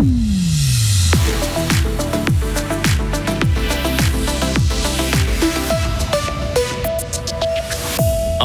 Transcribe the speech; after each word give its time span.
Un 0.00 0.04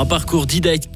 parcours 0.08 0.48
didactique 0.48 0.93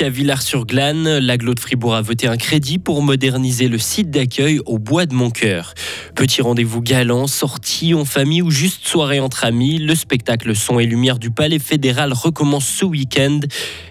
à 0.00 0.08
Villars-sur-Glane. 0.08 1.18
L'aglo 1.18 1.54
de 1.54 1.60
Fribourg 1.60 1.94
a 1.94 2.02
voté 2.02 2.28
un 2.28 2.36
crédit 2.36 2.78
pour 2.78 3.02
moderniser 3.02 3.68
le 3.68 3.78
site 3.78 4.10
d'accueil 4.10 4.60
au 4.64 4.78
Bois 4.78 5.06
de 5.06 5.14
Moncoeur. 5.14 5.74
Petit 6.14 6.40
rendez-vous 6.40 6.80
galant, 6.80 7.26
sortie 7.26 7.94
en 7.94 8.04
famille 8.04 8.42
ou 8.42 8.50
juste 8.50 8.86
soirée 8.86 9.20
entre 9.20 9.44
amis. 9.44 9.78
Le 9.78 9.94
spectacle 9.94 10.54
Son 10.54 10.78
et 10.78 10.86
Lumière 10.86 11.18
du 11.18 11.30
Palais 11.30 11.58
fédéral 11.58 12.12
recommence 12.12 12.66
ce 12.66 12.84
week-end. 12.84 13.40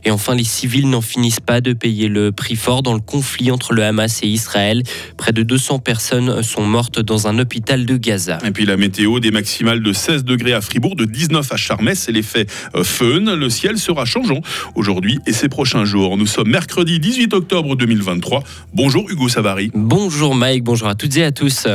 Et 0.06 0.12
enfin, 0.12 0.34
les 0.34 0.44
civils 0.44 0.90
n'en 0.90 1.02
finissent 1.02 1.42
pas 1.42 1.62
de 1.62 1.74
payer 1.74 2.08
le 2.08 2.32
prix 2.32 2.56
fort 2.56 2.82
dans 2.82 2.94
le 2.94 3.02
conflit 3.02 3.52
entre 3.52 3.74
le 3.74 3.84
Hamas 3.84 4.24
et 4.24 4.28
Israël. 4.28 4.82
Près 5.18 5.34
de 5.34 5.44
200 5.44 5.80
personnes 5.80 6.42
sont 6.42 6.66
mortes 6.66 7.00
dans 7.00 7.28
un 7.28 7.38
hôpital 7.38 7.86
de 7.86 7.98
Gaza. 7.98 8.40
Et 8.46 8.52
puis 8.52 8.66
la 8.66 8.78
météo, 8.78 9.20
des 9.20 9.32
maximales 9.32 9.84
de 9.84 9.94
16 9.94 10.24
degrés 10.24 10.54
à 10.54 10.62
Fribourg, 10.62 10.96
de 10.96 11.06
19 11.06 11.52
à 11.52 11.58
Charmès 11.58 12.08
et 12.08 12.12
l'effet 12.12 12.48
euh, 12.76 12.84
fun. 12.84 13.36
Le 13.36 13.50
ciel 13.50 13.78
sera 13.78 14.06
changeant 14.06 14.42
aujourd'hui 14.76 15.20
ces 15.34 15.50
prochains 15.50 15.86
jours. 15.86 16.18
Nous 16.18 16.28
sommes 16.28 16.50
mercredi 16.50 17.00
18 17.00 17.34
octobre 17.34 17.76
2023. 17.76 18.44
Bonjour 18.74 19.10
Hugo 19.10 19.28
Savary. 19.28 19.72
Bonjour 19.74 20.36
Mike, 20.36 20.64
bonjour 20.64 20.88
à 20.88 20.96
toutes 20.96 21.18
et 21.18 21.24
à 21.24 21.32
tous. 21.32 21.68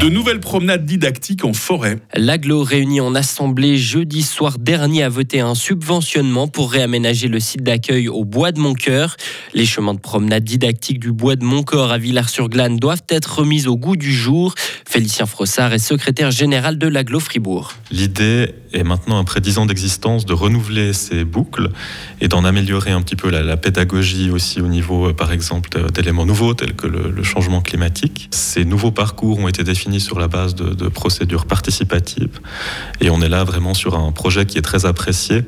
De 0.00 0.08
nouvelles 0.08 0.40
promenades 0.40 0.86
didactiques 0.86 1.44
en 1.44 1.52
forêt. 1.52 1.98
L'aglo 2.14 2.62
réuni 2.62 3.02
en 3.02 3.14
assemblée 3.14 3.76
jeudi 3.76 4.22
soir 4.22 4.56
dernier 4.58 5.02
a 5.02 5.10
voté 5.10 5.40
un 5.40 5.54
subventionnement 5.54 6.48
pour 6.48 6.72
réaménager 6.72 7.28
le 7.28 7.38
site 7.38 7.62
d'accueil 7.62 8.08
au 8.08 8.24
Bois 8.24 8.50
de 8.50 8.60
Moncoeur. 8.60 9.18
Les 9.52 9.66
chemins 9.66 9.92
de 9.92 9.98
promenade 10.00 10.42
didactiques 10.42 11.00
du 11.00 11.12
Bois 11.12 11.36
de 11.36 11.44
Moncoeur 11.44 11.92
à 11.92 11.98
Villars-sur-Glane 11.98 12.78
doivent 12.78 13.04
être 13.10 13.40
remis 13.40 13.66
au 13.66 13.76
goût 13.76 13.96
du 13.96 14.14
jour. 14.14 14.54
Félicien 14.88 15.26
Frossard 15.26 15.74
est 15.74 15.78
secrétaire 15.78 16.30
général 16.30 16.78
de 16.78 16.88
l'aglo 16.88 17.20
Fribourg. 17.20 17.74
L'idée 17.90 18.54
est 18.72 18.84
maintenant, 18.84 19.20
après 19.20 19.42
dix 19.42 19.58
ans 19.58 19.66
d'existence, 19.66 20.24
de 20.24 20.32
renouveler 20.32 20.94
ces 20.94 21.24
boucles 21.24 21.70
et 22.22 22.28
d'en 22.28 22.44
améliorer 22.44 22.92
un 22.92 23.02
petit 23.02 23.16
peu 23.16 23.28
la, 23.28 23.56
pédagogie 23.58 24.30
aussi 24.30 24.62
au 24.62 24.68
niveau, 24.68 25.08
euh, 25.08 25.12
par 25.12 25.32
exemple, 25.32 25.90
d'éléments 25.92 26.24
nouveaux 26.24 26.54
tels 26.54 26.74
que 26.74 26.86
le, 26.86 27.10
le 27.10 27.22
changement 27.22 27.60
climatique. 27.60 28.28
Ces 28.30 28.64
nouveaux 28.64 28.92
parcours 28.92 29.38
ont 29.40 29.48
été 29.48 29.62
définis 29.64 29.89
sur 29.98 30.20
la 30.20 30.28
base 30.28 30.54
de, 30.54 30.88
procédures 30.88 31.46
participatives. 31.46 32.40
Et 33.00 33.10
on 33.10 33.20
est 33.20 33.28
là 33.28 33.44
vraiment 33.44 33.74
sur 33.74 33.96
un 33.96 34.12
projet 34.12 34.46
qui 34.46 34.58
est 34.58 34.62
très 34.62 34.84
apprécié, 34.84 35.44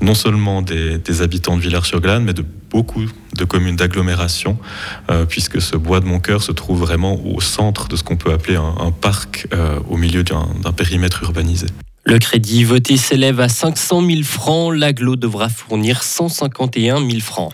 non 0.00 0.14
seulement 0.14 0.62
des, 0.62 1.22
habitants 1.22 1.56
de 1.56 1.62
Villars-sur-Glane, 1.62 2.24
mais 2.24 2.32
de 2.32 2.44
beaucoup 2.70 3.04
de 3.36 3.44
communes 3.44 3.76
d'agglomération, 3.76 4.58
euh, 5.10 5.26
puisque 5.26 5.60
ce 5.60 5.76
bois 5.76 6.00
de 6.00 6.06
Moncoeur 6.06 6.42
se 6.42 6.52
trouve 6.52 6.80
vraiment 6.80 7.20
au 7.24 7.40
centre 7.40 7.88
de 7.88 7.96
ce 7.96 8.02
qu'on 8.02 8.16
peut 8.16 8.32
appeler 8.32 8.56
un, 8.56 8.90
parc 8.90 9.46
euh, 9.52 9.78
au 9.88 9.96
milieu 9.96 10.24
d'un 10.24 10.72
périmètre 10.72 11.22
urbanisé. 11.22 11.66
Le 12.06 12.18
crédit 12.18 12.64
voté 12.64 12.98
s'élève 12.98 13.40
à 13.40 13.48
500 13.48 14.06
000 14.06 14.22
francs. 14.24 14.74
L'aglo 14.74 15.16
devra 15.16 15.48
fournir 15.48 16.02
151 16.02 16.98
000 16.98 17.20
francs. 17.20 17.52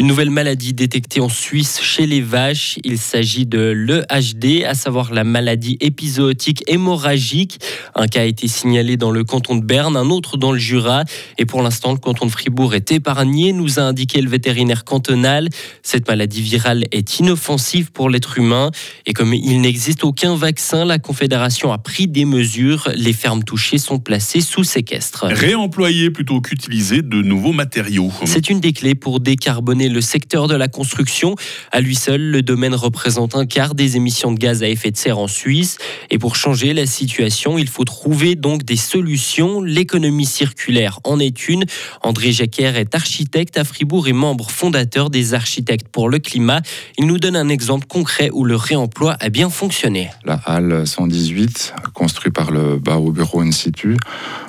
Une 0.00 0.06
nouvelle 0.06 0.30
maladie 0.30 0.72
détectée 0.72 1.20
en 1.20 1.28
Suisse 1.28 1.78
chez 1.82 2.06
les 2.06 2.22
vaches. 2.22 2.78
Il 2.84 2.96
s'agit 2.96 3.44
de 3.44 3.60
l'EHD, 3.60 4.64
à 4.64 4.72
savoir 4.72 5.12
la 5.12 5.24
maladie 5.24 5.76
épisodique 5.82 6.64
hémorragique. 6.68 7.58
Un 7.94 8.06
cas 8.06 8.22
a 8.22 8.24
été 8.24 8.48
signalé 8.48 8.96
dans 8.96 9.10
le 9.10 9.24
canton 9.24 9.56
de 9.56 9.62
Berne, 9.62 9.98
un 9.98 10.08
autre 10.08 10.38
dans 10.38 10.52
le 10.52 10.58
Jura. 10.58 11.04
Et 11.36 11.44
pour 11.44 11.60
l'instant, 11.60 11.92
le 11.92 11.98
canton 11.98 12.24
de 12.24 12.30
Fribourg 12.30 12.74
est 12.74 12.90
épargné, 12.92 13.52
nous 13.52 13.78
a 13.78 13.82
indiqué 13.82 14.22
le 14.22 14.30
vétérinaire 14.30 14.84
cantonal. 14.84 15.50
Cette 15.82 16.08
maladie 16.08 16.40
virale 16.40 16.86
est 16.92 17.18
inoffensive 17.18 17.92
pour 17.92 18.08
l'être 18.08 18.38
humain. 18.38 18.70
Et 19.04 19.12
comme 19.12 19.34
il 19.34 19.60
n'existe 19.60 20.02
aucun 20.02 20.34
vaccin, 20.34 20.86
la 20.86 20.98
Confédération 20.98 21.74
a 21.74 21.78
pris 21.78 22.08
des 22.08 22.24
mesures. 22.24 22.88
Les 22.94 23.12
fermes 23.12 23.44
touchées 23.44 23.76
sont 23.76 23.98
placées 23.98 24.40
sous 24.40 24.64
séquestre. 24.64 25.26
Réemployer 25.26 26.08
plutôt 26.08 26.40
qu'utiliser 26.40 27.02
de 27.02 27.20
nouveaux 27.20 27.52
matériaux. 27.52 28.10
C'est 28.24 28.48
une 28.48 28.60
des 28.60 28.72
clés 28.72 28.94
pour 28.94 29.20
décarboner 29.20 29.89
le 29.92 30.00
secteur 30.00 30.48
de 30.48 30.54
la 30.54 30.68
construction. 30.68 31.34
À 31.72 31.80
lui 31.80 31.94
seul, 31.94 32.20
le 32.20 32.42
domaine 32.42 32.74
représente 32.74 33.34
un 33.34 33.46
quart 33.46 33.74
des 33.74 33.96
émissions 33.96 34.32
de 34.32 34.38
gaz 34.38 34.62
à 34.62 34.68
effet 34.68 34.90
de 34.90 34.96
serre 34.96 35.18
en 35.18 35.28
Suisse. 35.28 35.78
Et 36.10 36.18
pour 36.18 36.36
changer 36.36 36.74
la 36.74 36.86
situation, 36.86 37.58
il 37.58 37.68
faut 37.68 37.84
trouver 37.84 38.34
donc 38.34 38.64
des 38.64 38.76
solutions. 38.76 39.62
L'économie 39.62 40.26
circulaire 40.26 41.00
en 41.04 41.18
est 41.18 41.48
une. 41.48 41.64
André 42.02 42.32
Jacquer 42.32 42.72
est 42.76 42.94
architecte 42.94 43.58
à 43.58 43.64
Fribourg 43.64 44.08
et 44.08 44.12
membre 44.12 44.50
fondateur 44.50 45.10
des 45.10 45.34
Architectes 45.34 45.88
pour 45.88 46.08
le 46.08 46.18
climat. 46.18 46.62
Il 46.98 47.06
nous 47.06 47.18
donne 47.18 47.36
un 47.36 47.48
exemple 47.48 47.86
concret 47.86 48.30
où 48.32 48.44
le 48.44 48.56
réemploi 48.56 49.16
a 49.20 49.28
bien 49.28 49.50
fonctionné. 49.50 50.10
La 50.24 50.34
halle 50.44 50.86
118, 50.86 51.74
construite 51.94 52.34
par 52.34 52.50
le 52.50 52.76
Bau 52.76 53.10
Bureau 53.10 53.40
Institut, 53.40 53.96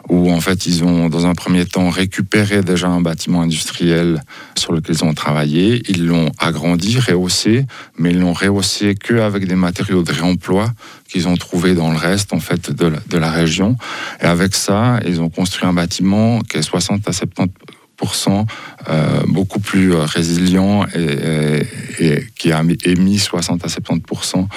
où 0.10 0.32
en 0.32 0.40
fait 0.42 0.66
ils 0.66 0.84
ont 0.84 1.10
dans 1.10 1.26
un 1.26 1.34
premier 1.34 1.66
temps 1.66 1.90
récupéré 1.90 2.62
déjà 2.62 2.88
un 2.88 3.02
bâtiment 3.02 3.42
industriel 3.42 4.22
sur 4.56 4.74
lequel 4.74 4.96
ils 4.96 5.06
ont 5.06 5.14
travaillé, 5.14 5.84
ils 5.90 6.06
l'ont 6.06 6.32
agrandi, 6.38 7.00
rehaussé, 7.00 7.66
mais 7.98 8.12
ils 8.12 8.20
l'ont 8.20 8.34
rehaussé 8.34 8.96
qu'avec 8.96 9.48
des 9.48 9.56
matériaux 9.56 10.04
de 10.04 10.12
réemploi 10.12 10.72
qu'ils 11.08 11.28
ont 11.28 11.38
trouvés 11.38 11.76
dans 11.76 11.92
le 11.92 11.98
reste 11.98 12.34
en 12.34 12.40
fait 12.40 12.72
de 12.72 13.18
la, 13.18 13.32
région. 13.32 13.78
Et 14.22 14.26
avec 14.26 14.56
ça, 14.56 15.00
ils 15.06 15.22
ont 15.22 15.30
construit 15.30 15.68
un 15.68 15.74
bâtiment 15.74 16.42
qui 16.42 16.58
est 16.58 16.62
60 16.62 17.08
à 17.08 17.12
70% 17.12 18.46
euh, 18.90 19.22
beaucoup 19.28 19.60
plus 19.60 19.94
résilient 19.94 20.86
et, 20.96 21.64
et, 22.00 22.26
qui 22.36 22.52
a 22.52 22.64
émis 22.86 23.20
60 23.20 23.64
à 23.64 23.68
70% 23.68 24.48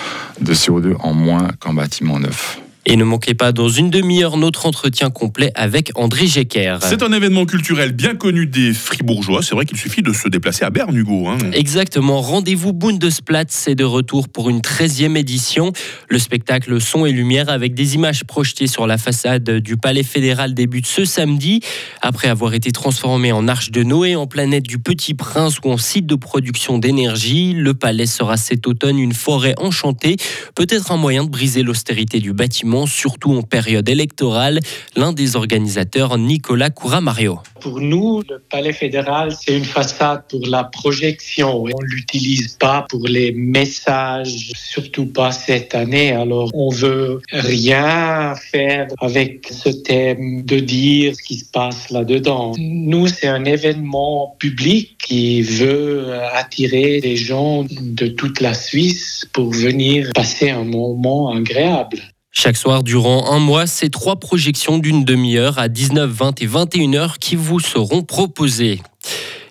de 0.40 0.54
CO2 0.54 0.94
en 1.00 1.12
moins 1.12 1.48
qu'un 1.60 1.74
bâtiment 1.74 2.18
neuf. 2.18 2.63
Et 2.86 2.96
ne 2.96 3.04
manquez 3.04 3.32
pas 3.32 3.52
dans 3.52 3.70
une 3.70 3.88
demi-heure 3.88 4.36
notre 4.36 4.66
entretien 4.66 5.08
complet 5.08 5.50
avec 5.54 5.90
André 5.94 6.26
Jecker. 6.26 6.78
C'est 6.82 7.02
un 7.02 7.12
événement 7.12 7.46
culturel 7.46 7.92
bien 7.92 8.14
connu 8.14 8.46
des 8.46 8.74
Fribourgeois. 8.74 9.42
C'est 9.42 9.54
vrai 9.54 9.64
qu'il 9.64 9.78
suffit 9.78 10.02
de 10.02 10.12
se 10.12 10.28
déplacer 10.28 10.66
à 10.66 10.70
Berne, 10.70 10.94
Hugo. 10.94 11.28
Hein. 11.28 11.38
Exactement. 11.52 12.20
Rendez-vous 12.20 12.74
Bundesplatz 12.74 13.68
est 13.68 13.74
de 13.74 13.84
retour 13.84 14.28
pour 14.28 14.50
une 14.50 14.60
13e 14.60 15.16
édition. 15.16 15.72
Le 16.08 16.18
spectacle 16.18 16.78
Son 16.78 17.06
et 17.06 17.12
Lumière 17.12 17.48
avec 17.48 17.72
des 17.72 17.94
images 17.94 18.24
projetées 18.24 18.66
sur 18.66 18.86
la 18.86 18.98
façade 18.98 19.48
du 19.48 19.78
Palais 19.78 20.02
fédéral 20.02 20.52
débute 20.52 20.86
ce 20.86 21.06
samedi. 21.06 21.60
Après 22.02 22.28
avoir 22.28 22.52
été 22.52 22.70
transformé 22.70 23.32
en 23.32 23.48
arche 23.48 23.70
de 23.70 23.82
Noé, 23.82 24.14
en 24.14 24.26
planète 24.26 24.64
du 24.64 24.78
Petit 24.78 25.14
Prince 25.14 25.56
ou 25.64 25.70
en 25.70 25.78
site 25.78 26.04
de 26.04 26.16
production 26.16 26.76
d'énergie, 26.78 27.54
le 27.54 27.72
palais 27.72 28.04
sera 28.06 28.36
cet 28.36 28.66
automne 28.66 28.98
une 28.98 29.14
forêt 29.14 29.54
enchantée. 29.56 30.16
Peut-être 30.54 30.92
un 30.92 30.98
moyen 30.98 31.24
de 31.24 31.30
briser 31.30 31.62
l'austérité 31.62 32.20
du 32.20 32.34
bâtiment 32.34 32.73
surtout 32.86 33.32
en 33.32 33.42
période 33.42 33.88
électorale. 33.88 34.60
L'un 34.96 35.12
des 35.12 35.36
organisateurs, 35.36 36.18
Nicolas 36.18 36.70
Couramario. 36.70 37.38
Pour 37.60 37.80
nous, 37.80 38.22
le 38.28 38.42
Palais 38.50 38.72
fédéral, 38.72 39.32
c'est 39.40 39.56
une 39.56 39.64
façade 39.64 40.24
pour 40.28 40.46
la 40.46 40.64
projection. 40.64 41.62
On 41.62 41.66
ne 41.66 41.86
l'utilise 41.86 42.56
pas 42.58 42.84
pour 42.88 43.06
les 43.06 43.32
messages, 43.32 44.52
surtout 44.54 45.06
pas 45.06 45.32
cette 45.32 45.74
année. 45.74 46.12
Alors, 46.12 46.50
on 46.52 46.70
veut 46.70 47.20
rien 47.30 48.34
faire 48.34 48.88
avec 49.00 49.48
ce 49.50 49.70
thème 49.70 50.42
de 50.42 50.58
dire 50.58 51.14
ce 51.16 51.22
qui 51.22 51.36
se 51.38 51.50
passe 51.50 51.90
là-dedans. 51.90 52.52
Nous, 52.58 53.06
c'est 53.08 53.28
un 53.28 53.44
événement 53.44 54.36
public 54.38 54.96
qui 54.98 55.42
veut 55.42 56.12
attirer 56.34 57.00
des 57.00 57.16
gens 57.16 57.64
de 57.80 58.06
toute 58.06 58.40
la 58.40 58.54
Suisse 58.54 59.26
pour 59.32 59.50
venir 59.52 60.10
passer 60.14 60.50
un 60.50 60.64
moment 60.64 61.30
agréable. 61.30 62.13
Chaque 62.36 62.56
soir, 62.56 62.82
durant 62.82 63.30
un 63.30 63.38
mois, 63.38 63.68
c'est 63.68 63.90
trois 63.90 64.16
projections 64.16 64.78
d'une 64.78 65.04
demi-heure 65.04 65.60
à 65.60 65.68
19, 65.68 66.10
20 66.10 66.42
et 66.42 66.46
21 66.46 66.94
heures 66.94 67.18
qui 67.20 67.36
vous 67.36 67.60
seront 67.60 68.02
proposées. 68.02 68.82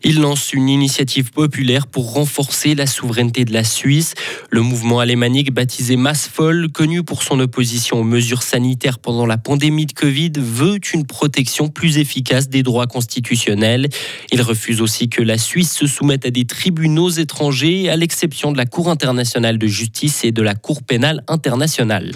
Il 0.06 0.20
lance 0.20 0.52
une 0.52 0.68
initiative 0.68 1.32
populaire 1.32 1.88
pour 1.88 2.14
renforcer 2.14 2.76
la 2.76 2.86
souveraineté 2.86 3.46
de 3.46 3.54
la 3.54 3.64
Suisse. 3.64 4.16
Le 4.50 4.62
mouvement 4.62 5.00
alémanique 5.00 5.54
baptisé 5.54 5.96
Massfol, 5.96 6.70
connu 6.70 7.04
pour 7.04 7.24
son 7.24 7.40
opposition 7.40 8.02
aux 8.02 8.04
mesures 8.04 8.44
sanitaires 8.44 9.00
pendant 9.00 9.26
la 9.26 9.38
pandémie 9.38 9.86
de 9.86 9.94
Covid, 9.94 10.34
veut 10.38 10.80
une 10.94 11.06
protection 11.06 11.70
plus 11.70 12.00
efficace 12.00 12.50
des 12.50 12.64
droits 12.64 12.88
constitutionnels. 12.88 13.88
Il 14.32 14.42
refuse 14.42 14.82
aussi 14.82 15.08
que 15.08 15.22
la 15.22 15.38
Suisse 15.38 15.72
se 15.72 15.88
soumette 15.88 16.26
à 16.26 16.32
des 16.32 16.46
tribunaux 16.46 17.10
étrangers, 17.10 17.90
à 17.90 17.96
l'exception 17.96 18.52
de 18.52 18.58
la 18.58 18.66
Cour 18.66 18.90
internationale 18.90 19.58
de 19.58 19.68
justice 19.68 20.26
et 20.26 20.34
de 20.34 20.42
la 20.42 20.56
Cour 20.56 20.84
pénale 20.84 21.24
internationale. 21.30 22.12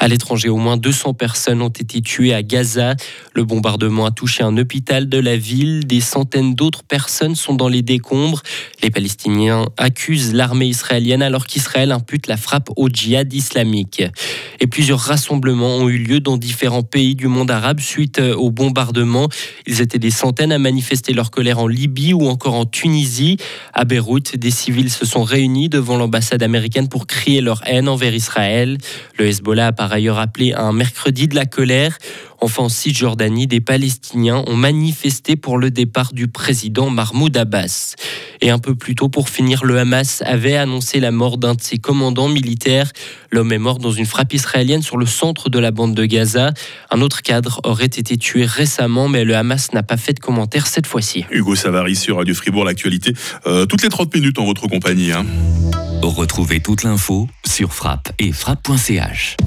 À 0.00 0.06
l'étranger, 0.06 0.48
au 0.48 0.58
moins 0.58 0.76
200 0.76 1.14
personnes 1.14 1.60
ont 1.60 1.68
été 1.68 2.00
tuées 2.00 2.32
à 2.32 2.44
Gaza. 2.44 2.94
Le 3.34 3.44
bombardement 3.44 4.06
a 4.06 4.12
touché 4.12 4.44
un 4.44 4.56
hôpital 4.56 5.08
de 5.08 5.18
la 5.18 5.36
ville. 5.36 5.86
Des 5.86 6.00
centaines 6.00 6.54
d'autres 6.54 6.84
personnes 6.84 7.34
sont 7.34 7.54
dans 7.54 7.66
les 7.66 7.82
décombres. 7.82 8.42
Les 8.80 8.90
Palestiniens 8.90 9.66
accusent 9.76 10.32
l'armée 10.34 10.66
israélienne 10.66 11.20
alors 11.20 11.46
qu'Israël 11.46 11.90
impute 11.90 12.28
la 12.28 12.36
frappe 12.36 12.70
au 12.76 12.88
djihad 12.88 13.32
islamique. 13.32 14.04
Et 14.60 14.68
plusieurs 14.68 15.00
rassemblements 15.00 15.78
ont 15.78 15.88
eu 15.88 15.98
lieu 15.98 16.20
dans 16.20 16.36
différents 16.36 16.84
pays 16.84 17.16
du 17.16 17.26
monde 17.26 17.50
arabe 17.50 17.80
suite 17.80 18.20
au 18.20 18.52
bombardement. 18.52 19.28
Ils 19.66 19.80
étaient 19.80 19.98
des 19.98 20.12
centaines 20.12 20.52
à 20.52 20.58
manifester 20.58 21.12
leur 21.12 21.32
colère 21.32 21.58
en 21.58 21.66
Libye 21.66 22.14
ou 22.14 22.28
encore 22.28 22.54
en 22.54 22.66
Tunisie. 22.66 23.36
À 23.74 23.84
Beyrouth, 23.84 24.36
des 24.36 24.52
civils 24.52 24.90
se 24.90 25.04
sont 25.04 25.24
réunis 25.24 25.68
devant 25.68 25.96
l'ambassade 25.96 26.44
américaine 26.44 26.88
pour 26.88 27.08
crier 27.08 27.40
leur 27.40 27.62
haine 27.66 27.88
envers 27.88 28.14
Israël. 28.14 28.78
Le 29.18 29.26
Hezbollah 29.26 29.66
a 29.66 29.72
par 29.88 29.96
ailleurs 29.96 30.18
appelé 30.18 30.52
un 30.52 30.74
mercredi 30.74 31.28
de 31.28 31.34
la 31.34 31.46
colère. 31.46 31.96
Enfin, 32.42 32.64
en 32.64 32.68
Cisjordanie, 32.68 33.46
des 33.46 33.62
Palestiniens 33.62 34.44
ont 34.46 34.54
manifesté 34.54 35.34
pour 35.34 35.56
le 35.56 35.70
départ 35.70 36.12
du 36.12 36.28
président 36.28 36.90
Mahmoud 36.90 37.34
Abbas. 37.34 37.94
Et 38.42 38.50
un 38.50 38.58
peu 38.58 38.74
plus 38.74 38.94
tôt, 38.94 39.08
pour 39.08 39.30
finir, 39.30 39.64
le 39.64 39.78
Hamas 39.78 40.22
avait 40.26 40.58
annoncé 40.58 41.00
la 41.00 41.10
mort 41.10 41.38
d'un 41.38 41.54
de 41.54 41.62
ses 41.62 41.78
commandants 41.78 42.28
militaires. 42.28 42.92
L'homme 43.30 43.50
est 43.50 43.58
mort 43.58 43.78
dans 43.78 43.90
une 43.90 44.04
frappe 44.04 44.34
israélienne 44.34 44.82
sur 44.82 44.98
le 44.98 45.06
centre 45.06 45.48
de 45.48 45.58
la 45.58 45.70
bande 45.70 45.94
de 45.94 46.04
Gaza. 46.04 46.52
Un 46.90 47.00
autre 47.00 47.22
cadre 47.22 47.62
aurait 47.64 47.86
été 47.86 48.18
tué 48.18 48.44
récemment, 48.44 49.08
mais 49.08 49.24
le 49.24 49.34
Hamas 49.36 49.72
n'a 49.72 49.82
pas 49.82 49.96
fait 49.96 50.12
de 50.12 50.20
commentaire 50.20 50.66
cette 50.66 50.86
fois-ci. 50.86 51.24
Hugo 51.30 51.54
Savary 51.54 51.96
sur 51.96 52.18
Radio 52.18 52.34
Fribourg, 52.34 52.66
l'actualité. 52.66 53.14
Euh, 53.46 53.64
toutes 53.64 53.82
les 53.82 53.88
30 53.88 54.14
minutes 54.14 54.38
en 54.38 54.44
votre 54.44 54.68
compagnie. 54.68 55.12
Hein. 55.12 55.24
Retrouvez 56.02 56.60
toute 56.60 56.82
l'info 56.82 57.26
sur 57.46 57.72
frappe 57.72 58.12
et 58.18 58.32
frappe.ch. 58.32 59.38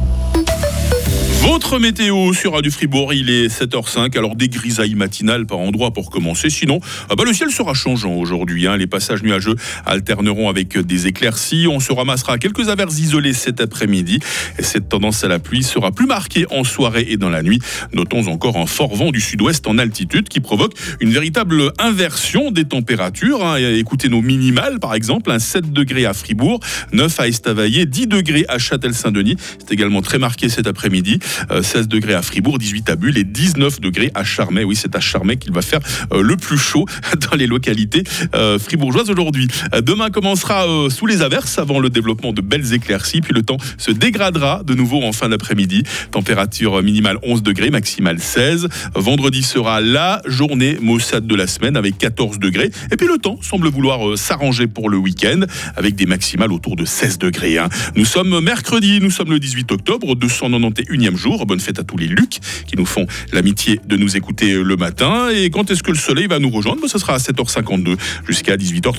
Votre 1.42 1.80
météo 1.80 2.34
sur 2.34 2.54
Radio 2.54 2.72
Fribourg, 2.72 3.16
il 3.16 3.32
est 3.32 3.48
7h05, 3.48 4.16
alors 4.16 4.36
des 4.36 4.48
grisailles 4.48 4.94
matinales 4.94 5.48
par 5.48 5.58
endroit 5.58 5.92
pour 5.92 6.12
commencer. 6.12 6.52
Sinon, 6.52 6.80
ah 7.10 7.16
bah 7.16 7.24
le 7.26 7.34
ciel 7.34 7.50
sera 7.50 7.74
changeant 7.74 8.14
aujourd'hui. 8.14 8.68
Hein. 8.68 8.78
Les 8.78 8.86
passages 8.86 9.24
nuageux 9.24 9.56
alterneront 9.88 10.50
avec 10.50 10.78
des 10.78 11.08
éclaircies. 11.08 11.68
On 11.68 11.80
se 11.80 11.92
ramassera 11.92 12.38
quelques 12.38 12.70
averses 12.70 13.00
isolées 13.00 13.34
cet 13.34 13.60
après-midi. 13.60 14.20
Et 14.60 14.64
cette 14.64 14.88
tendance 14.88 15.24
à 15.24 15.30
la 15.30 15.40
pluie 15.40 15.64
sera 15.64 15.92
plus 15.92 16.06
marquée 16.06 16.46
en 16.52 16.64
soirée 16.64 17.08
et 17.10 17.18
dans 17.18 17.30
la 17.30 17.42
nuit. 17.42 17.60
Notons 17.92 18.28
encore 18.28 18.58
un 18.58 18.68
fort 18.68 18.96
vent 18.96 19.10
du 19.10 19.20
sud-ouest 19.20 19.66
en 19.66 19.80
altitude 19.80 20.30
qui 20.30 20.42
provoque 20.42 20.74
une 21.00 21.10
véritable 21.10 21.72
inversion 21.80 22.52
des 22.52 22.66
températures. 22.66 23.44
Hein. 23.44 23.56
Écoutez 23.58 24.10
nos 24.10 24.22
minimales, 24.22 24.80
par 24.80 24.94
exemple, 24.94 25.32
un 25.32 25.40
7 25.40 25.74
degrés 25.74 26.06
à 26.06 26.14
Fribourg, 26.14 26.60
9 26.94 27.20
à 27.20 27.28
Estavayer, 27.28 27.88
10 27.88 28.06
degrés 28.06 28.46
à 28.48 28.60
Châtel-Saint-Denis. 28.60 29.38
C'est 29.58 29.72
également 29.72 30.04
très 30.04 30.20
marqué 30.20 30.48
cet 30.48 30.68
après-midi. 30.68 31.20
16 31.50 31.76
euh, 31.76 31.86
degrés 31.86 32.14
à 32.14 32.22
Fribourg, 32.22 32.60
18 32.60 32.90
à 32.90 32.96
Bulle 32.96 33.18
et 33.18 33.24
19 33.24 33.82
degrés 33.82 34.12
à 34.16 34.24
Charmey. 34.24 34.64
Oui, 34.64 34.76
c'est 34.76 34.96
à 34.96 35.00
Charmey 35.00 35.38
qu'il 35.38 35.54
va 35.54 35.62
faire 35.62 35.80
euh, 36.12 36.22
le 36.22 36.38
plus 36.38 36.58
chaud 36.58 36.86
dans 37.32 37.36
les 37.36 37.48
localités 37.48 38.04
euh, 38.36 38.60
fribourgeoises 38.60 39.10
aujourd'hui. 39.10 39.48
Demain 39.84 40.10
commencera 40.10 40.66
sous 40.90 41.06
les 41.06 41.22
averses 41.22 41.58
avant 41.58 41.80
le 41.80 41.90
développement 41.90 42.34
de 42.34 42.42
belles 42.42 42.74
éclaircies, 42.74 43.22
puis 43.22 43.34
le 43.34 43.44
temps 43.44 43.58
se 43.78 43.92
dégradera 43.92 44.64
de 44.64 44.74
nouveau 44.74 45.02
en 45.04 45.12
fin 45.12 45.30
d'après-midi. 45.30 45.84
Température 46.12 46.82
minimale 46.84 47.18
11 47.24 47.44
degrés, 47.44 47.70
maximale 47.70 48.20
16. 48.20 48.68
Vendredi 48.96 49.44
sera 49.44 49.82
la 49.82 50.22
journée 50.26 50.78
maussade 50.82 51.28
de 51.28 51.36
la 51.36 51.48
semaine 51.48 51.78
avec 51.78 51.98
14 51.98 52.40
degrés. 52.40 52.72
Et 52.92 52.98
puis 52.98 53.08
le 53.08 53.18
temps 53.18 53.38
semble 53.42 53.70
vouloir 53.70 54.18
s'arranger 54.18 54.68
pour 54.68 54.90
le 54.90 54.98
week-end 54.98 55.42
avec 55.76 55.96
des 55.96 56.06
maximales 56.06 56.52
autour 56.52 56.76
de 56.76 56.86
16 56.86 57.18
degrés. 57.20 57.58
Hein. 57.58 57.70
Nous 57.96 58.06
sommes 58.06 58.40
mercredi, 58.42 59.00
nous 59.02 59.12
sommes 59.12 59.32
le 59.32 59.40
18 59.40 59.72
octobre, 59.72 60.16
291e 60.16 61.16
jour. 61.16 61.21
Bonne 61.30 61.60
fête 61.60 61.78
à 61.78 61.84
tous 61.84 61.98
les 61.98 62.08
Lucs 62.08 62.40
qui 62.66 62.76
nous 62.76 62.86
font 62.86 63.06
l'amitié 63.32 63.80
de 63.86 63.96
nous 63.96 64.18
écouter 64.18 64.54
le 64.54 64.76
matin. 64.76 65.30
Et 65.30 65.50
quand 65.52 65.70
est-ce 65.70 65.84
que 65.84 65.92
le 65.92 65.98
soleil 65.98 66.26
va 66.26 66.40
nous 66.40 66.50
rejoindre? 66.50 66.88
Ce 66.88 66.98
sera 66.98 67.14
à 67.14 67.18
7h52 67.18 67.96
jusqu'à 68.28 68.58
18h30. 68.58 68.90